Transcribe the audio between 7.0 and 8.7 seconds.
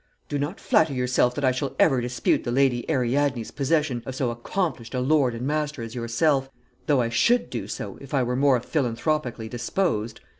I should do so were I more